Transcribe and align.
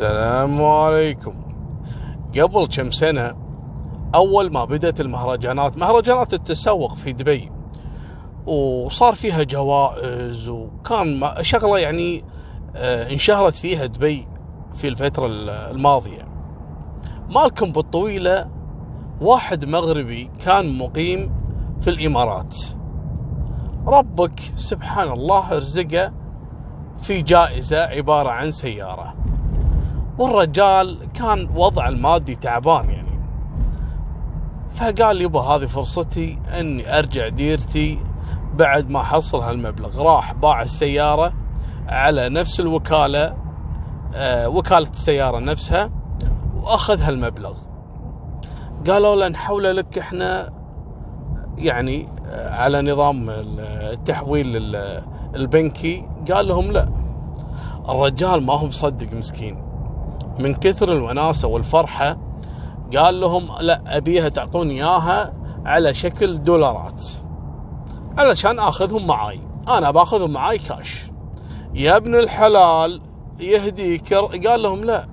السلام 0.00 0.64
عليكم. 0.64 1.34
قبل 2.38 2.66
كم 2.66 2.90
سنة 2.90 3.36
أول 4.14 4.52
ما 4.52 4.64
بدأت 4.64 5.00
المهرجانات 5.00 5.78
مهرجانات 5.78 6.34
التسوق 6.34 6.94
في 6.94 7.12
دبي 7.12 7.52
وصار 8.46 9.14
فيها 9.14 9.42
جوائز 9.42 10.48
وكان 10.48 11.20
شغلة 11.42 11.78
يعني 11.78 12.24
آه، 12.76 13.12
انشهرت 13.12 13.56
فيها 13.56 13.86
دبي 13.86 14.28
في 14.74 14.88
الفترة 14.88 15.26
الماضية. 15.70 16.28
مالكم 17.34 17.72
بالطويلة 17.72 18.50
واحد 19.20 19.64
مغربي 19.64 20.30
كان 20.44 20.78
مقيم 20.78 21.34
في 21.80 21.90
الإمارات. 21.90 22.56
ربك 23.86 24.40
سبحان 24.56 25.12
الله 25.12 25.52
رزقه 25.52 26.12
في 26.98 27.22
جائزة 27.22 27.80
عبارة 27.80 28.30
عن 28.30 28.50
سيارة. 28.50 29.19
والرجال 30.20 30.98
كان 31.14 31.48
وضع 31.56 31.88
المادي 31.88 32.34
تعبان 32.34 32.90
يعني. 32.90 33.20
فقال 34.74 35.22
يبا 35.22 35.40
هذه 35.40 35.66
فرصتي 35.66 36.38
إني 36.60 36.98
أرجع 36.98 37.28
ديرتي. 37.28 37.98
بعد 38.54 38.90
ما 38.90 39.02
حصل 39.02 39.38
هالمبلغ 39.40 40.02
راح 40.02 40.32
باع 40.32 40.62
السيارة 40.62 41.32
على 41.88 42.28
نفس 42.28 42.60
الوكالة 42.60 43.36
آه 44.14 44.48
وكالة 44.48 44.88
السيارة 44.88 45.38
نفسها 45.38 45.90
وأخذ 46.56 47.00
هالمبلغ. 47.00 47.58
قالوا 48.88 49.16
له 49.16 49.28
نحوله 49.28 49.72
لك 49.72 49.98
إحنا 49.98 50.50
يعني 51.58 52.08
آه، 52.28 52.54
على 52.54 52.82
نظام 52.92 53.26
التحويل 53.30 54.56
ال- 54.56 55.02
البنكي. 55.34 56.08
قال 56.32 56.48
لهم 56.48 56.72
لا 56.72 56.88
الرجال 57.88 58.42
ما 58.46 58.54
هو 58.54 58.66
مصدق 58.66 59.12
مسكين. 59.12 59.69
من 60.42 60.54
كثر 60.54 60.92
الوناسة 60.92 61.48
والفرحة 61.48 62.16
قال 62.96 63.20
لهم 63.20 63.48
لا 63.60 63.82
أبيها 63.86 64.28
تعطوني 64.28 64.74
إياها 64.74 65.32
على 65.64 65.94
شكل 65.94 66.42
دولارات 66.42 67.04
علشان 68.18 68.58
آخذهم 68.58 69.06
معاي. 69.06 69.40
أنا 69.68 69.90
بآخذهم 69.90 70.30
معاي 70.30 70.58
كاش 70.58 71.10
يا 71.74 71.96
ابن 71.96 72.14
الحلال 72.14 73.00
يهديك 73.40 74.14
قال 74.14 74.62
لهم 74.62 74.84
لا 74.84 75.06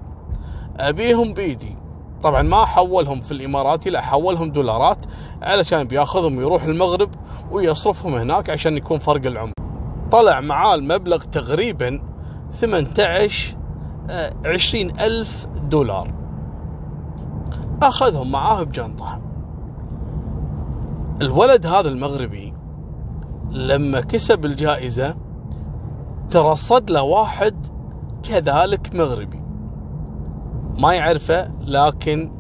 أبيهم 0.80 1.34
بايدي 1.34 1.78
طبعا 2.24 2.42
ما 2.42 2.66
حولهم 2.66 3.22
في 3.22 3.32
الاماراتي 3.32 3.90
لا 3.90 4.02
حولهم 4.02 4.52
دولارات 4.52 5.06
علشان 5.42 5.84
بياخذهم 5.84 6.38
ويروح 6.38 6.64
المغرب 6.64 7.10
ويصرفهم 7.52 8.16
هناك 8.16 8.50
عشان 8.50 8.78
يكون 8.78 9.00
فرق 9.00 9.26
العمله 9.26 9.54
طلع 10.12 10.40
معاه 10.42 10.76
المبلغ 10.76 11.18
تقريبا 11.18 12.02
18 12.52 13.57
20 14.46 15.00
ألف 15.00 15.48
دولار. 15.70 16.14
أخذهم 17.82 18.32
معاه 18.32 18.64
بجنطة 18.64 19.22
الولد 21.22 21.66
هذا 21.66 21.90
المغربي 21.90 22.54
لما 23.52 24.02
كسب 24.02 24.46
الجائزة 24.46 25.16
ترصد 26.30 26.92
له 26.92 27.02
واحد 27.02 27.68
كذلك 28.24 28.96
مغربي. 28.96 29.42
ما 30.80 30.94
يعرفه 30.94 31.52
لكن 31.62 32.32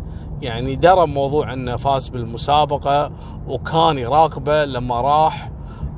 يعني 0.42 0.76
درى 0.76 1.08
موضوع 1.08 1.54
إنه 1.54 1.76
فاز 1.76 2.08
بالمسابقة 2.08 3.12
وكان 3.48 3.98
يراقبه 3.98 4.66
لما 4.66 5.02
راح 5.02 5.52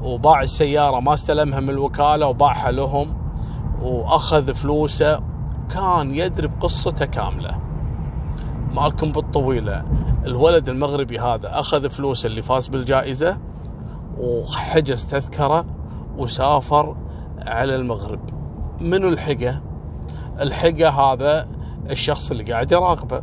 وباع 0.03 0.42
السيارة 0.42 1.00
ما 1.00 1.14
استلمها 1.14 1.59
من 1.59 1.70
الوكالة 1.70 2.28
وباعها 2.28 2.72
لهم 2.72 3.17
وأخذ 3.81 4.53
فلوسه. 4.53 5.20
كان 5.70 6.16
يدري 6.16 6.48
بقصته 6.48 7.06
كاملة. 7.06 7.59
مالكم 8.75 9.12
بالطويلة. 9.12 9.86
الولد 10.25 10.70
المغربي 10.70 11.20
هذا 11.20 11.59
أخذ 11.59 11.89
فلوسه 11.89 12.28
اللي 12.28 12.42
فاز 12.42 12.67
بالجائزة 12.67 13.38
وحجز 14.17 15.06
تذكرة 15.06 15.66
وسافر 16.18 16.96
على 17.40 17.75
المغرب. 17.75 18.19
منو 18.81 19.08
الحقة؟ 19.08 19.62
الحقة 20.41 20.90
هذا 20.90 21.47
الشخص 21.90 22.31
اللي 22.31 22.44
قاعد 22.44 22.72
يراقبه 22.72 23.22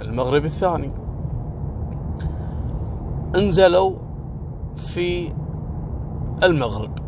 المغربي 0.00 0.46
الثاني. 0.46 0.90
انزلوا 3.36 3.96
في 4.76 5.32
المغرب. 6.44 6.98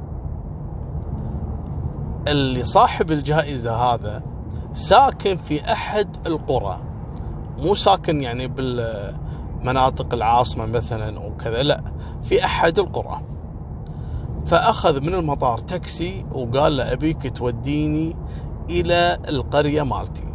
اللي 2.28 2.65
صاحب 2.65 3.10
الجائزة 3.10 3.77
هذا 3.77 4.22
ساكن 4.72 5.36
في 5.36 5.72
أحد 5.72 6.16
القرى. 6.26 6.78
مو 7.58 7.74
ساكن 7.74 8.22
يعني 8.22 8.48
بالمناطق 8.48 10.14
العاصمة 10.14 10.66
مثلا 10.66 11.18
وكذا 11.18 11.62
لا 11.62 11.82
في 12.22 12.44
أحد 12.44 12.78
القرى. 12.78 13.20
فأخذ 14.46 15.00
من 15.00 15.14
المطار 15.14 15.58
تاكسي 15.58 16.26
وقال 16.32 16.76
له 16.76 16.92
أبيك 16.92 17.36
توديني 17.36 18.16
إلى 18.70 19.18
القرية 19.28 19.82
مالتي. 19.82 20.34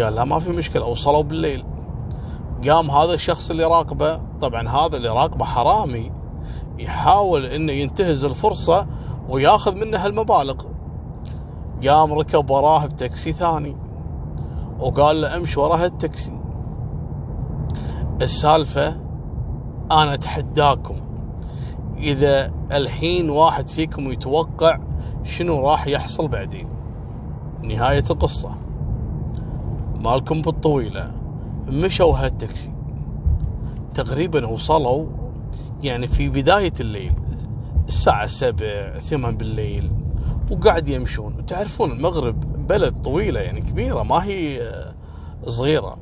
قال 0.00 0.14
لا 0.14 0.24
ما 0.24 0.38
في 0.38 0.50
مشكلة 0.50 0.84
وصلوا 0.84 1.22
بالليل. 1.22 1.64
قام 2.68 2.90
هذا 2.90 3.14
الشخص 3.14 3.50
اللي 3.50 3.64
راقبه 3.64 4.20
طبعا 4.40 4.68
هذا 4.68 4.96
اللي 4.96 5.08
راقبه 5.08 5.44
حرامي 5.44 6.12
يحاول 6.78 7.46
إنه 7.46 7.72
ينتهز 7.72 8.24
الفرصة 8.24 8.86
وياخذ 9.28 9.74
منه 9.74 9.98
هالمبالغ 9.98 10.54
قام 11.86 12.12
ركب 12.12 12.50
وراه 12.50 12.86
بتاكسي 12.86 13.32
ثاني. 13.32 13.76
وقال 14.78 15.20
له 15.20 15.36
امشي 15.36 15.60
وراه 15.60 15.84
التاكسي. 15.84 16.40
السالفة 18.22 18.88
أنا 19.90 20.14
أتحداكم. 20.14 20.96
إذا 21.96 22.52
الحين 22.72 23.30
واحد 23.30 23.70
فيكم 23.70 24.12
يتوقع 24.12 24.78
شنو 25.22 25.60
راح 25.60 25.86
يحصل 25.86 26.28
بعدين؟ 26.28 26.68
نهاية 27.62 28.04
القصة. 28.10 28.54
مالكم 29.96 30.42
بالطويلة. 30.42 31.12
مشوا 31.68 32.16
هالتاكسي. 32.16 32.72
تقريبا 33.94 34.46
وصلوا 34.46 35.06
يعني 35.82 36.06
في 36.06 36.28
بداية 36.28 36.72
الليل. 36.80 37.14
الساعة 37.88 38.26
سبع 38.26 38.98
ثمان 38.98 39.36
بالليل. 39.36 39.92
وقاعد 40.50 40.88
يمشون. 40.88 41.34
وتعرفون 41.38 41.92
المغرب 41.92 42.66
بلد 42.66 43.02
طويلة 43.02 43.40
يعني 43.40 43.60
كبيرة 43.60 44.02
ما 44.02 44.24
هي 44.24 44.62
آه، 44.62 44.94
صغيرة. 45.46 45.96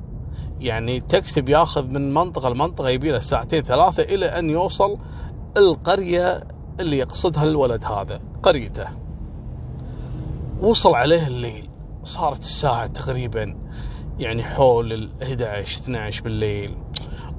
يعني 0.60 1.00
تاكسي 1.00 1.40
بياخذ 1.40 1.86
من 1.86 2.14
منطقة 2.14 2.48
لمنطقة 2.48 2.88
يبي 2.88 3.10
له 3.10 3.18
ساعتين 3.18 3.62
ثلاثة 3.62 4.02
إلى 4.02 4.26
أن 4.26 4.50
يوصل 4.50 4.98
القرية 5.56 6.44
اللي 6.80 6.98
يقصدها 6.98 7.42
الولد 7.42 7.84
هذا 7.84 8.20
قريته. 8.42 8.88
وصل 10.60 10.94
عليه 10.94 11.26
الليل. 11.26 11.70
صارت 12.04 12.40
الساعة 12.40 12.86
تقريبا 12.86 13.56
يعني 14.18 14.42
حول 14.42 14.92
ال 14.92 15.22
11 15.22 15.80
12 15.80 16.22
بالليل. 16.22 16.76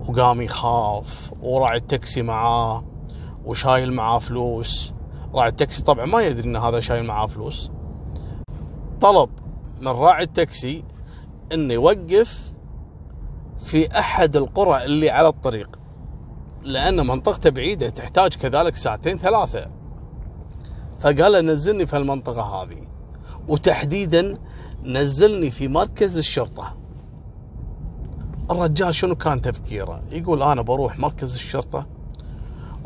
وقام 0.07 0.41
يخاف 0.41 1.33
وراعي 1.41 1.77
التاكسي 1.77 2.21
معاه 2.21 2.83
وشايل 3.45 3.93
معاه 3.93 4.19
فلوس. 4.19 4.93
راعي 5.33 5.49
التاكسي. 5.49 5.83
طبعا 5.83 6.05
ما 6.05 6.21
يدري 6.21 6.47
إن 6.47 6.55
هذا 6.55 6.79
شايل 6.79 7.03
معاه 7.03 7.27
فلوس. 7.27 7.71
طلب 9.01 9.29
من 9.81 9.87
راعي 9.87 10.23
التاكسي 10.23 10.83
إنه 11.53 11.73
يوقف 11.73 12.53
في 13.59 13.99
أحد 13.99 14.35
القرى 14.35 14.85
اللي 14.85 15.09
على 15.09 15.27
الطريق 15.27 15.79
لأن 16.61 17.07
منطقته 17.07 17.49
بعيدة 17.49 17.89
تحتاج 17.89 18.35
كذلك 18.35 18.75
ساعتين 18.75 19.17
ثلاثة. 19.17 19.67
فقال 20.99 21.31
له 21.31 21.41
نزلني 21.41 21.85
في 21.85 21.97
المنطقة 21.97 22.41
هذه 22.41 22.87
وتحديدا 23.47 24.37
نزلني 24.83 25.51
في 25.51 25.67
مركز 25.67 26.17
الشرطة. 26.17 26.77
الرجال 28.51 28.95
شنو 28.95 29.15
كان 29.15 29.41
تفكيره؟ 29.41 30.01
يقول 30.11 30.43
أنا 30.43 30.61
بروح 30.61 30.99
مركز 30.99 31.33
الشرطة 31.33 31.96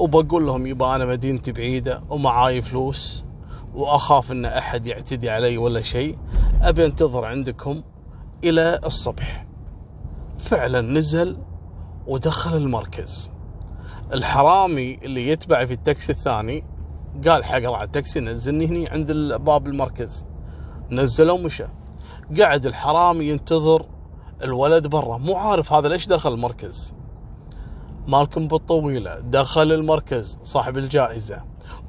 وبقول 0.02 0.46
لهم 0.46 0.68
يبا 0.68 0.96
أنا 0.96 1.06
مدينتي 1.06 1.52
بعيدة 1.52 2.04
ومعاي 2.10 2.62
فلوس 2.62 3.24
وأخاف 3.74 4.32
إن 4.32 4.46
أحد 4.46 4.88
يعتدي 4.88 5.30
علي 5.30 5.58
ولا 5.58 5.82
شيء 5.82 6.18
أبي 6.62 6.86
أنتظر 6.86 7.26
عندكم 7.26 7.82
إلى 8.44 8.80
الصبح. 8.86 9.48
فعلا 10.38 10.82
نزل 10.82 11.38
ودخل 12.08 12.58
المركز. 12.58 13.32
الحرامي 14.14 14.96
اللي 15.04 15.28
يتبع 15.28 15.66
في 15.66 15.74
التاكسي 15.74 16.12
الثاني 16.12 16.64
قال 17.28 17.46
حق 17.46 17.58
راعي 17.58 17.84
التاكسي 17.84 18.20
نزلني 18.20 18.68
هني 18.68 18.88
عند 18.88 19.12
باب 19.40 19.68
المركز. 19.68 20.26
نزله 20.92 21.34
ومشى 21.34 21.66
قعد 22.40 22.66
الحرامي 22.66 23.26
ينتظر 23.26 23.86
الولد 24.44 24.88
برا 24.88 25.18
مو 25.18 25.36
عارف 25.36 25.74
هذا 25.74 25.88
ليش 25.88 26.08
دخل 26.08 26.34
المركز. 26.34 26.94
مالكم 28.08 28.48
بالطويلة 28.48 29.20
دخل 29.20 29.72
المركز 29.72 30.40
صاحب 30.44 30.78
الجائزة 30.78 31.42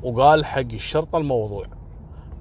وقال 0.03 0.45
حق 0.45 0.61
الشرطة 0.61 1.19
الموضوع. 1.19 1.65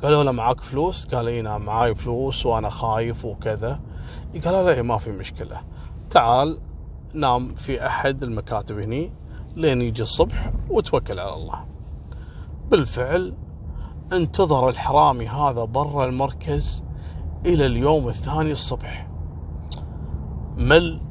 قالوا 0.04 0.24
له 0.24 0.32
معاك 0.32 0.62
فلوس؟ 0.62 1.06
قال 1.06 1.28
إي 1.28 1.42
نعم 1.42 1.66
معاي 1.66 1.96
فلوس 1.96 2.46
وأنا 2.46 2.70
خايف 2.70 3.26
وكذا. 3.26 3.80
قال 4.46 4.54
له 4.54 4.70
إيه 4.70 4.82
ما 4.82 4.98
في 4.98 5.12
مشكلة. 5.12 5.62
تعال 6.10 6.60
نام 7.14 7.56
في 7.56 7.86
أحد 7.86 8.24
المكاتب 8.24 8.80
هني 8.80 9.14
لين 9.56 9.82
يجي 9.82 10.02
الصبح 10.02 10.54
وتوكل 10.70 11.20
على 11.20 11.34
الله. 11.34 11.66
بالفعل 12.70 13.34
انتظر 14.14 14.70
الحرامي 14.70 15.28
هذا 15.28 15.64
برا 15.64 16.06
المركز 16.06 16.84
إلى 17.46 17.66
اليوم 17.66 18.08
الثاني 18.08 18.52
الصبح. 18.52 19.08
مل 20.58 21.02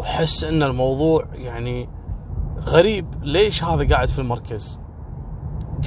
وحس 0.00 0.44
إن 0.44 0.62
الموضوع 0.62 1.24
يعني 1.32 1.88
غريب. 2.66 3.14
ليش 3.22 3.64
هذا 3.64 3.88
قاعد 3.88 4.08
في 4.08 4.18
المركز؟ 4.18 4.80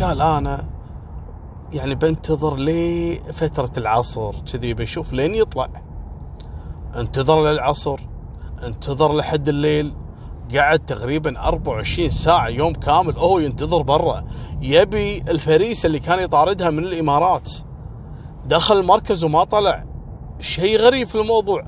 قال 0.02 0.22
أنا 0.22 0.70
يعني 1.72 1.96
بنتظر 1.96 2.56
لفترة 2.58 3.72
العصر. 3.78 4.32
كذي 4.54 4.74
بشوف 4.74 5.14
لين 5.14 5.36
يطلع. 5.36 5.70
انتظر 6.96 7.52
للعصر 7.52 8.00
انتظر 8.64 9.14
لحد 9.14 9.48
الليل. 9.48 9.94
قعد 10.56 10.80
تقريبا 10.80 11.40
24 11.40 12.10
ساعة 12.10 12.48
يوم 12.48 12.74
كامل. 12.74 13.18
هو 13.18 13.40
ينتظر 13.40 13.82
برا. 13.82 14.24
يبي 14.62 15.18
الفريسة 15.22 15.88
اللي 15.88 16.00
كان 16.00 16.20
يطاردها 16.20 16.70
من 16.70 16.84
الإمارات. 16.84 17.50
دخل 18.46 18.80
المركز 18.80 19.24
وما 19.24 19.44
طلع. 19.44 19.86
شيء 20.40 20.78
غريب 20.78 21.08
في 21.08 21.16
الموضوع. 21.16 21.64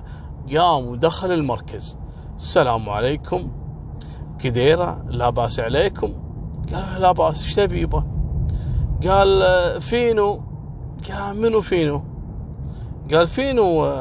قام 0.58 0.88
ودخل 0.88 1.32
المركز. 1.32 1.98
السلام 2.36 2.90
عليكم. 2.90 3.52
كديرة 4.40 5.06
لا 5.08 5.30
باس 5.30 5.60
عليكم. 5.60 6.14
قال 6.74 7.02
لا 7.02 7.12
باس 7.12 7.44
إيش 7.44 7.56
تبي 7.56 7.82
يبا؟ 7.82 8.04
قال 9.08 9.82
فينو؟ 9.82 10.44
قال 11.10 11.42
منو 11.42 11.62
فينو؟ 11.62 12.04
قال 13.14 13.28
فينو 13.28 13.92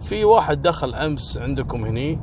في 0.00 0.24
واحد 0.24 0.62
دخل 0.62 0.94
أمس 0.94 1.38
عندكم 1.38 1.84
هني 1.84 2.20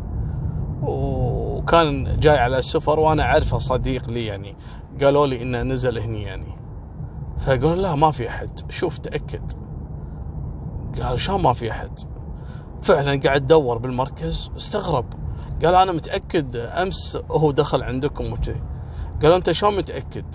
وكان 0.81 2.19
جاي 2.19 2.37
على 2.37 2.59
السفر 2.59 2.99
وأنا 2.99 3.23
أعرفه 3.23 3.57
صديق 3.57 4.09
لي 4.09 4.25
يعني. 4.25 4.55
قالوا 5.01 5.27
لي 5.27 5.41
إنه 5.41 5.61
نزل 5.61 5.99
هني 5.99 6.23
يعني. 6.23 6.57
فقال 7.37 7.81
لا 7.81 7.95
ما 7.95 8.11
في 8.11 8.29
أحد. 8.29 8.59
شوف 8.69 8.97
تأكد. 8.97 9.51
قال 11.01 11.19
شلون 11.19 11.41
ما 11.41 11.53
في 11.53 11.71
أحد؟ 11.71 11.99
فعلا 12.81 13.21
قاعد 13.21 13.47
دور 13.47 13.77
بالمركز 13.77 14.51
استغرب. 14.57 15.05
قال 15.65 15.75
أنا 15.75 15.91
متأكد 15.91 16.55
أمس 16.55 17.17
هو 17.31 17.51
دخل 17.51 17.83
عندكم 17.83 18.33
وكذي 18.33 18.61
قالوا 19.21 19.37
أنت 19.37 19.51
شلون 19.51 19.77
متأكد؟ 19.77 20.25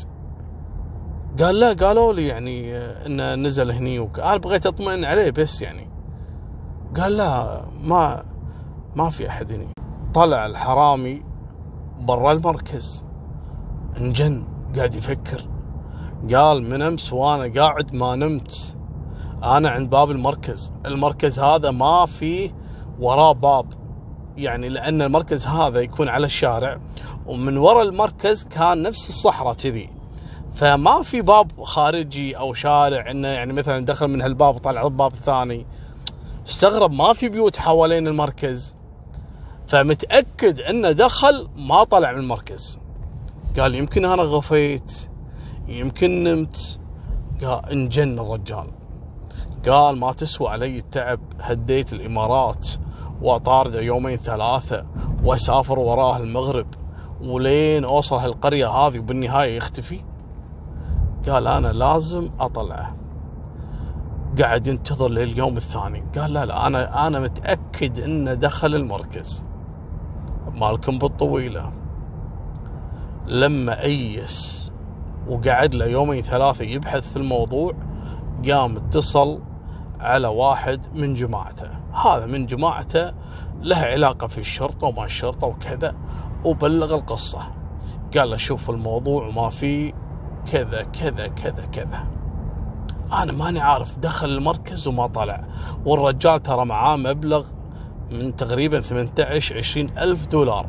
قال 1.41 1.61
لا 1.61 1.73
قالوا 1.73 2.13
لي 2.13 2.27
يعني 2.27 2.77
انه 2.79 3.35
نزل 3.35 3.71
هني 3.71 3.99
وك... 3.99 4.19
أنا 4.19 4.37
بغيت 4.37 4.67
أطمئن 4.67 5.05
عليه 5.05 5.31
بس 5.31 5.63
يعني. 5.63 5.91
قال 7.01 7.17
لا 7.17 7.61
ما 7.85 8.25
ما 8.97 9.11
في 9.11 9.29
أحد 9.29 9.53
هني. 9.53 9.69
طلع 10.15 10.47
الحرامي 10.47 11.23
برا 11.99 12.33
المركز. 12.33 13.05
انجن 13.97 14.45
قاعد 14.77 14.95
يفكر. 14.95 15.49
قال 16.35 16.63
من 16.63 16.83
أمس 16.83 17.13
وأنا 17.13 17.61
قاعد 17.61 17.95
ما 17.95 18.17
نمت. 18.17 18.77
أنا 19.45 19.71
عند 19.71 19.91
باب 19.91 20.11
المركز. 20.11 20.73
المركز 20.87 21.41
هذا 21.41 21.71
ما 21.71 22.07
فيه 22.07 22.51
وراه 22.99 23.33
باب. 23.33 23.84
يعني 24.37 24.69
لأن 24.69 25.03
المركز 25.03 25.47
هذا 25.47 25.81
يكون 25.81 26.09
على 26.09 26.27
الشارع 26.27 26.81
ومن 27.27 27.57
وراء 27.57 27.83
المركز 27.83 28.45
كان 28.45 28.83
نفس 28.83 29.09
الصحراء 29.09 29.55
كذي. 29.55 29.91
فما 30.55 31.03
في 31.03 31.21
باب 31.21 31.63
خارجي 31.63 32.37
أو 32.37 32.53
شارع 32.53 33.11
إنه 33.11 33.29
يعني 33.29 33.53
مثلا 33.53 33.85
دخل 33.85 34.09
من 34.09 34.23
هالباب 34.23 34.55
وطلع 34.55 34.87
الباب 34.87 35.13
الثاني. 35.13 35.67
استغرب 36.47 36.93
ما 36.93 37.13
في 37.13 37.29
بيوت 37.29 37.57
حوالين 37.57 38.07
المركز. 38.07 38.77
فمتأكد 39.69 40.61
إنه 40.61 40.91
دخل 40.91 41.49
ما 41.57 41.85
طلع 41.85 42.13
من 42.13 42.19
المركز. 42.19 42.79
قال 43.59 43.75
يمكن 43.75 44.05
أنا 44.05 44.23
غفيت 44.23 45.09
يمكن 45.69 46.25
نمت. 46.25 46.81
قال 47.43 47.71
انجن 47.71 48.19
الرجال. 48.19 48.67
قال 49.69 49.99
ما 49.99 50.13
تسوى 50.13 50.49
علي 50.49 50.79
التعب 50.79 51.21
هديت 51.41 51.93
الإمارات. 51.93 52.69
واطارده 53.23 53.81
يومين 53.81 54.17
ثلاثة 54.17 54.87
وأسافر 55.25 55.79
وراه 55.79 56.17
المغرب. 56.17 56.67
ولين 57.23 57.85
أوصل 57.85 58.17
هالقرية 58.17 58.69
هذه 58.69 58.99
وبالنهاية 58.99 59.57
يختفي. 59.57 60.01
قال 61.29 61.47
أنا 61.47 61.69
لازم 61.69 62.29
أطلعه. 62.41 62.97
قاعد 64.41 64.67
ينتظر 64.67 65.09
لليوم 65.09 65.57
الثاني. 65.57 66.05
قال 66.19 66.33
لا 66.33 66.47
لا 66.47 66.67
أنا 66.67 67.07
أنا 67.07 67.21
متأكد 67.21 67.99
إنه 67.99 68.35
دخل 68.35 68.75
المركز. 68.75 69.45
مالكم 70.55 70.99
بالطويلة. 70.99 71.73
لما 73.27 73.83
أيس 73.83 74.73
وقعد 75.29 75.75
له 75.75 75.87
يومين 75.87 76.23
ثلاثة 76.23 76.65
يبحث 76.65 77.11
في 77.11 77.17
الموضوع 77.17 77.73
قام 78.49 78.77
اتصل 78.77 79.41
على 80.01 80.29
واحد 80.29 80.87
من 80.95 81.15
جماعته. 81.15 81.84
هذا 81.95 82.27
من 82.27 82.47
جماعته 82.47 83.13
له 83.61 83.77
علاقة 83.77 84.27
في 84.27 84.39
الشرطة 84.39 84.87
وما 84.87 85.05
الشرطة 85.05 85.47
وكذا 85.47 85.95
وبلغ 86.45 86.95
القصة. 86.95 87.43
قال 88.17 88.31
له 88.31 88.37
شوف 88.37 88.71
الموضوع 88.71 89.31
ما 89.31 89.51
فيه 89.51 89.93
كذا 90.53 90.83
كذا 90.83 91.27
كذا 91.27 91.67
كذا. 91.73 92.07
أنا 93.13 93.33
ماني 93.33 93.61
عارف 93.61 93.99
دخل 93.99 94.29
المركز 94.29 94.89
وما 94.89 95.07
طلع. 95.07 95.45
والرجال 95.85 96.43
ترى 96.43 96.65
معاه 96.65 96.97
مبلغ 96.97 97.47
من 98.11 98.37
تقريبا 98.37 98.81
18 98.81 99.57
20 99.57 99.99
ألف 99.99 100.27
دولار. 100.27 100.67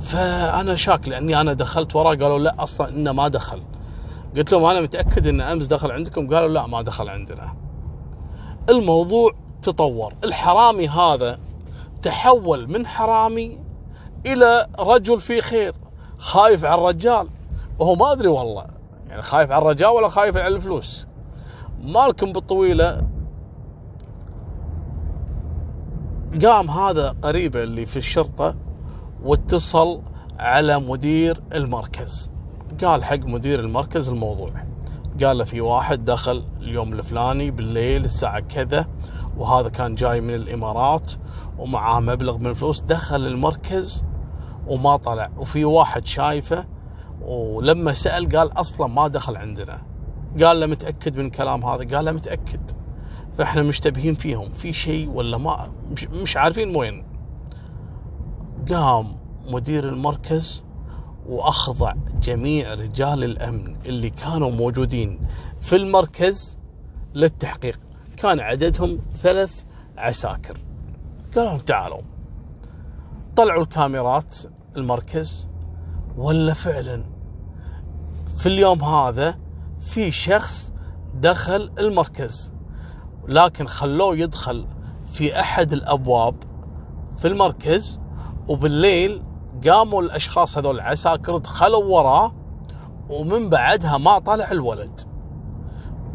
فأنا 0.00 0.74
شاك 0.74 1.08
لأني 1.08 1.40
أنا 1.40 1.52
دخلت 1.52 1.96
وراه 1.96 2.14
قالوا 2.14 2.38
لا 2.38 2.62
أصلا 2.62 2.88
إنه 2.88 3.12
ما 3.12 3.28
دخل. 3.28 3.62
قلت 4.36 4.52
لهم 4.52 4.64
أنا 4.64 4.80
متأكد 4.80 5.26
إن 5.26 5.40
أمس 5.40 5.66
دخل 5.66 5.90
عندكم؟ 5.90 6.34
قالوا 6.34 6.48
لا 6.48 6.66
ما 6.66 6.82
دخل 6.82 7.08
عندنا. 7.08 7.54
الموضوع 8.70 9.43
تطور. 9.64 10.14
الحرامي 10.24 10.88
هذا 10.88 11.38
تحول 12.02 12.72
من 12.72 12.86
حرامي 12.86 13.58
إلى 14.26 14.66
رجل 14.78 15.20
في 15.20 15.40
خير 15.40 15.74
خايف 16.18 16.64
على 16.64 16.80
الرجال. 16.80 17.28
وهو 17.78 17.94
ما 17.94 18.12
أدري 18.12 18.28
والله 18.28 18.66
يعني 19.08 19.22
خايف 19.22 19.50
على 19.50 19.62
الرجال 19.62 19.88
ولا 19.88 20.08
خايف 20.08 20.36
على 20.36 20.56
الفلوس. 20.56 21.06
مالكم 21.82 22.32
بالطويلة. 22.32 23.06
قام 26.42 26.70
هذا 26.70 27.16
قريبه 27.22 27.62
اللي 27.62 27.86
في 27.86 27.96
الشرطة 27.96 28.56
واتصل 29.22 30.02
على 30.38 30.78
مدير 30.78 31.42
المركز. 31.54 32.30
قال 32.84 33.04
حق 33.04 33.18
مدير 33.18 33.60
المركز 33.60 34.08
الموضوع. 34.08 34.50
قال 35.24 35.38
له 35.38 35.44
في 35.44 35.60
واحد 35.60 36.04
دخل 36.04 36.44
اليوم 36.60 36.92
الفلاني 36.92 37.50
بالليل 37.50 38.04
الساعة 38.04 38.40
كذا 38.40 38.86
وهذا 39.36 39.68
كان 39.68 39.94
جاي 39.94 40.20
من 40.20 40.34
الإمارات 40.34 41.12
ومعاه 41.58 42.00
مبلغ 42.00 42.38
من 42.38 42.46
الفلوس 42.46 42.80
دخل 42.80 43.26
المركز 43.26 44.04
وما 44.66 44.96
طلع. 44.96 45.30
وفي 45.38 45.64
واحد 45.64 46.06
شايفه 46.06 46.64
ولما 47.22 47.94
سأل 47.94 48.28
قال 48.28 48.60
أصلا 48.60 48.86
ما 48.86 49.08
دخل 49.08 49.36
عندنا. 49.36 49.82
قال 50.42 50.60
له 50.60 50.66
متأكد 50.66 51.16
من 51.16 51.30
كلام 51.30 51.64
هذا؟ 51.64 51.96
قال 51.96 52.04
له 52.04 52.12
متأكد. 52.12 52.70
فإحنا 53.38 53.62
مشتبهين 53.62 54.14
فيهم. 54.14 54.48
في 54.48 54.72
شيء 54.72 55.10
ولا 55.10 55.38
ما؟ 55.38 55.70
مش 56.22 56.36
عارفين 56.36 56.76
وين. 56.76 57.04
قام 58.70 59.16
مدير 59.50 59.88
المركز 59.88 60.64
وأخضع 61.26 61.94
جميع 62.22 62.74
رجال 62.74 63.24
الأمن 63.24 63.76
اللي 63.86 64.10
كانوا 64.10 64.50
موجودين 64.50 65.20
في 65.60 65.76
المركز 65.76 66.58
للتحقيق. 67.14 67.78
كان 68.16 68.40
عددهم 68.40 69.00
ثلاث 69.12 69.64
عساكر. 69.98 70.58
قالوا 71.34 71.50
لهم 71.50 71.58
تعالوا. 71.58 72.00
طلعوا 73.36 73.62
الكاميرات 73.62 74.34
المركز 74.76 75.48
ولا 76.16 76.54
فعلا. 76.54 77.04
في 78.36 78.46
اليوم 78.46 78.84
هذا 78.84 79.36
في 79.80 80.10
شخص 80.10 80.72
دخل 81.14 81.72
المركز 81.78 82.52
لكن 83.28 83.66
خلوه 83.66 84.16
يدخل 84.16 84.66
في 85.12 85.40
أحد 85.40 85.72
الأبواب 85.72 86.34
في 87.16 87.28
المركز 87.28 88.00
وبالليل 88.48 89.22
قاموا 89.66 90.02
الأشخاص 90.02 90.58
هذول 90.58 90.74
العساكر 90.74 91.36
دخلوا 91.36 91.84
وراه 91.84 92.34
ومن 93.08 93.50
بعدها 93.50 93.98
ما 93.98 94.18
طلع 94.18 94.50
الولد. 94.50 95.00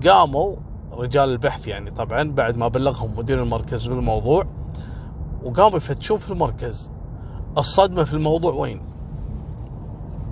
قاموا 0.07 0.55
رجال 0.99 1.29
البحث 1.29 1.67
يعني 1.67 1.91
طبعا 1.91 2.31
بعد 2.31 2.57
ما 2.57 2.67
بلغهم 2.67 3.17
مدير 3.17 3.43
المركز 3.43 3.87
بالموضوع 3.87 4.45
وقاموا 5.43 5.77
يفتشون 5.77 6.17
في 6.17 6.29
المركز. 6.29 6.91
الصدمة 7.57 8.03
في 8.03 8.13
الموضوع 8.13 8.53
وين؟ 8.53 8.81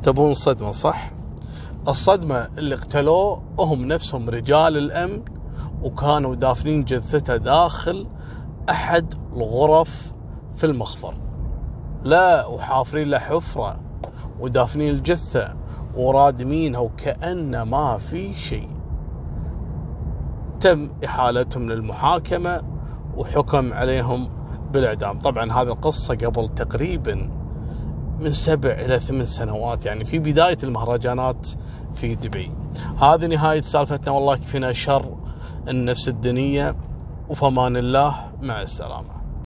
تبون 0.03 0.33
صدمة 0.33 0.71
صح؟ 0.71 1.11
الصدمة 1.87 2.49
اللي 2.57 2.75
اقتلوه 2.75 3.43
هم 3.59 3.85
نفسهم 3.85 4.29
رجال 4.29 4.77
الأمن 4.77 5.21
وكانوا 5.81 6.35
دافنين 6.35 6.83
جثته 6.83 7.37
داخل 7.37 8.07
أحد 8.69 9.13
الغرف 9.33 10.11
في 10.55 10.65
المخفر. 10.65 11.13
لا 12.03 12.45
وحافرين 12.45 13.09
له 13.09 13.19
حفرة 13.19 13.79
ودافنين 14.39 14.89
الجثة 14.89 15.55
ورادمينها 15.95 16.79
وكأن 16.79 17.61
ما 17.61 17.97
في 17.97 18.35
شيء. 18.35 18.76
تم 20.59 20.89
إحالتهم 21.05 21.71
للمحاكمة 21.71 22.61
وحكم 23.15 23.73
عليهم 23.73 24.29
بالإعدام. 24.71 25.19
طبعا 25.19 25.51
هذه 25.51 25.67
القصة 25.67 26.15
قبل 26.15 26.49
تقريبا 26.49 27.29
من 28.19 28.33
سبع 28.33 28.71
إلى 28.71 28.99
ثمان 28.99 29.25
سنوات 29.25 29.85
يعني 29.85 30.05
في 30.05 30.19
بداية 30.19 30.57
المهرجانات 30.63 31.47
في 31.95 32.15
دبي. 32.15 32.51
هذه 33.01 33.25
نهاية 33.25 33.61
سالفتنا. 33.61 34.11
والله 34.13 34.33
يكفينا 34.33 34.73
شر 34.73 35.17
النفس 35.67 36.07
الدنية 36.07 36.75
وفمان 37.29 37.77
الله 37.77 38.15
مع 38.41 38.61
السلامة. 38.61 39.16